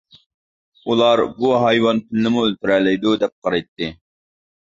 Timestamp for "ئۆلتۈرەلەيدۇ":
2.47-3.15